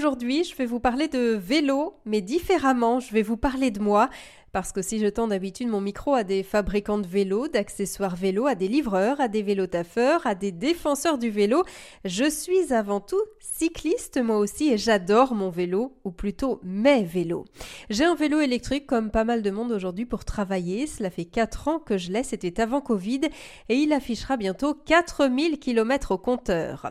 [0.00, 4.08] Aujourd'hui, je vais vous parler de vélo, mais différemment, je vais vous parler de moi.
[4.50, 8.46] Parce que si je tends d'habitude mon micro à des fabricants de vélos, d'accessoires vélo,
[8.46, 11.64] à des livreurs, à des vélotaffeurs, à des défenseurs du vélo,
[12.06, 17.44] je suis avant tout cycliste moi aussi et j'adore mon vélo, ou plutôt mes vélos.
[17.90, 20.86] J'ai un vélo électrique comme pas mal de monde aujourd'hui pour travailler.
[20.86, 23.20] Cela fait 4 ans que je l'ai, c'était avant Covid,
[23.68, 26.90] et il affichera bientôt 4000 km au compteur.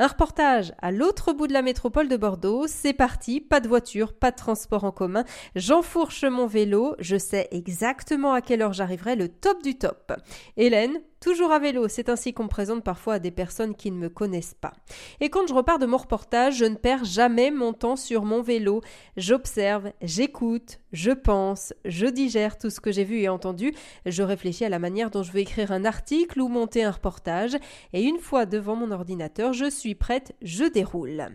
[0.00, 2.66] Un reportage à l'autre bout de la métropole de Bordeaux.
[2.66, 5.24] C'est parti, pas de voiture, pas de transport en commun.
[5.56, 10.14] J'enfourche mon vélo, je sais exactement à quelle heure j'arriverai, le top du top.
[10.56, 13.98] Hélène, Toujours à vélo, c'est ainsi qu'on me présente parfois à des personnes qui ne
[13.98, 14.72] me connaissent pas.
[15.20, 18.40] Et quand je repars de mon reportage, je ne perds jamais mon temps sur mon
[18.40, 18.80] vélo.
[19.18, 23.72] J'observe, j'écoute, je pense, je digère tout ce que j'ai vu et entendu,
[24.06, 27.56] je réfléchis à la manière dont je vais écrire un article ou monter un reportage,
[27.92, 31.28] et une fois devant mon ordinateur, je suis prête, je déroule.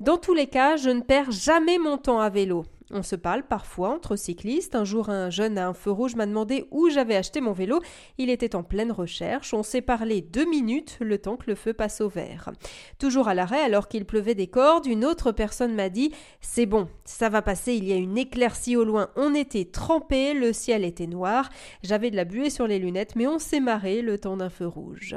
[0.00, 2.64] Dans tous les cas, je ne perds jamais mon temps à vélo.
[2.90, 4.74] On se parle parfois entre cyclistes.
[4.74, 7.80] Un jour, un jeune à un feu rouge m'a demandé où j'avais acheté mon vélo.
[8.18, 9.54] Il était en pleine recherche.
[9.54, 12.50] On s'est parlé deux minutes, le temps que le feu passe au vert.
[12.98, 16.88] Toujours à l'arrêt, alors qu'il pleuvait des cordes, une autre personne m'a dit C'est bon,
[17.06, 19.08] ça va passer, il y a une éclaircie au loin.
[19.16, 21.48] On était trempés, le ciel était noir.
[21.82, 24.66] J'avais de la buée sur les lunettes, mais on s'est marré le temps d'un feu
[24.66, 25.16] rouge.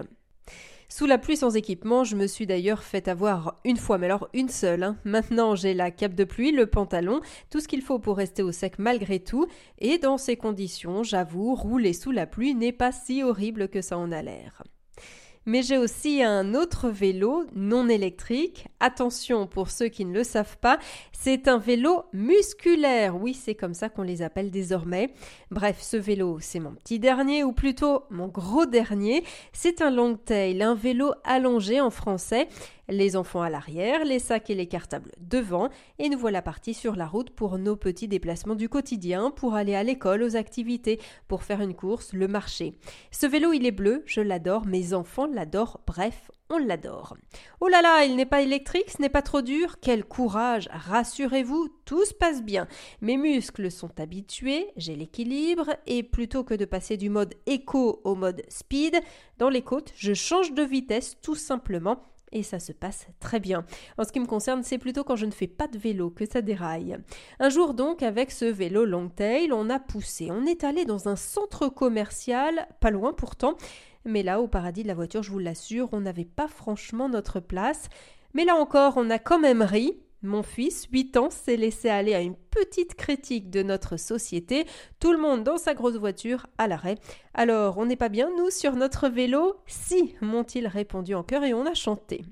[0.90, 4.30] Sous la pluie sans équipement, je me suis d'ailleurs fait avoir une fois, mais alors
[4.34, 4.84] une seule.
[4.84, 4.98] Hein.
[5.04, 8.54] Maintenant, j'ai la cape de pluie, le pantalon, tout ce qu'il faut pour rester au
[8.54, 9.48] sec malgré tout.
[9.80, 13.98] Et dans ces conditions, j'avoue, rouler sous la pluie n'est pas si horrible que ça
[13.98, 14.64] en a l'air.
[15.48, 18.68] Mais j'ai aussi un autre vélo non électrique.
[18.82, 20.78] Attention pour ceux qui ne le savent pas,
[21.14, 23.16] c'est un vélo musculaire.
[23.16, 25.14] Oui, c'est comme ça qu'on les appelle désormais.
[25.50, 29.24] Bref, ce vélo, c'est mon petit dernier ou plutôt mon gros dernier.
[29.54, 32.50] C'est un long tail, un vélo allongé en français
[32.90, 36.96] les enfants à l'arrière, les sacs et les cartables devant, et nous voilà partis sur
[36.96, 41.44] la route pour nos petits déplacements du quotidien, pour aller à l'école, aux activités, pour
[41.44, 42.74] faire une course, le marché.
[43.12, 47.16] Ce vélo, il est bleu, je l'adore, mes enfants l'adorent, bref, on l'adore.
[47.62, 51.70] Oh là là, il n'est pas électrique, ce n'est pas trop dur, quel courage, rassurez-vous,
[51.86, 52.68] tout se passe bien.
[53.02, 58.16] Mes muscles sont habitués, j'ai l'équilibre, et plutôt que de passer du mode éco au
[58.16, 59.00] mode speed,
[59.38, 63.66] dans les côtes, je change de vitesse tout simplement et ça se passe très bien.
[63.98, 66.26] En ce qui me concerne, c'est plutôt quand je ne fais pas de vélo que
[66.26, 66.98] ça déraille.
[67.40, 70.30] Un jour donc, avec ce vélo Longtail, on a poussé.
[70.30, 73.56] On est allé dans un centre commercial, pas loin pourtant,
[74.08, 77.40] mais là, au paradis de la voiture, je vous l'assure, on n'avait pas franchement notre
[77.40, 77.90] place.
[78.34, 82.16] Mais là encore, on a quand même ri, mon fils, 8 ans, s'est laissé aller
[82.16, 84.66] à une petite critique de notre société,
[85.00, 86.96] tout le monde dans sa grosse voiture à l'arrêt.
[87.34, 89.58] Alors, on n'est pas bien, nous, sur notre vélo?
[89.68, 92.24] Si, m'ont-ils répondu en chœur et on a chanté.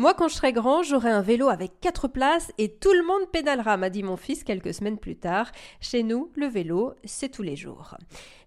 [0.00, 3.30] Moi, quand je serai grand, j'aurai un vélo avec quatre places et tout le monde
[3.30, 5.52] pédalera, m'a dit mon fils quelques semaines plus tard.
[5.82, 7.98] Chez nous, le vélo, c'est tous les jours.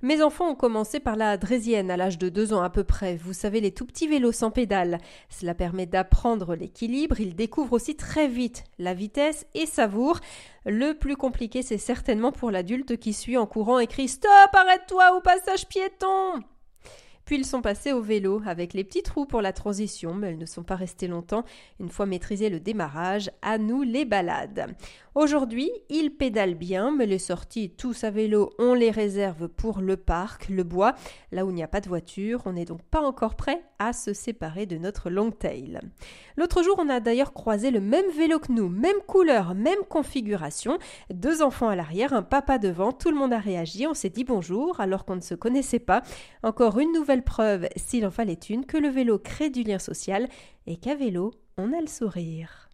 [0.01, 3.17] Mes enfants ont commencé par la drésienne à l'âge de deux ans à peu près.
[3.17, 4.97] Vous savez, les tout petits vélos sans pédale.
[5.29, 7.19] Cela permet d'apprendre l'équilibre.
[7.19, 10.21] Ils découvrent aussi très vite la vitesse et savourent.
[10.65, 15.15] Le plus compliqué, c'est certainement pour l'adulte qui suit en courant et crie Stop, arrête-toi
[15.15, 16.41] au passage piéton
[17.25, 20.37] puis ils sont passés au vélo avec les petits trous pour la transition, mais elles
[20.37, 21.43] ne sont pas restées longtemps.
[21.79, 24.75] Une fois maîtrisé le démarrage, à nous les balades.
[25.15, 29.95] Aujourd'hui, ils pédalent bien, mais les sorties tous à vélo, on les réserve pour le
[29.95, 30.95] parc, le bois,
[31.31, 32.41] là où il n'y a pas de voiture.
[32.45, 35.79] On n'est donc pas encore prêt à se séparer de notre long tail.
[36.35, 40.79] L'autre jour, on a d'ailleurs croisé le même vélo que nous, même couleur, même configuration,
[41.13, 44.23] deux enfants à l'arrière, un papa devant, tout le monde a réagi, on s'est dit
[44.23, 46.01] bonjour alors qu'on ne se connaissait pas.
[46.41, 46.91] Encore une
[47.21, 50.27] preuve, s'il en fallait une, que le vélo crée du lien social
[50.65, 52.69] et qu'à vélo, on a le sourire.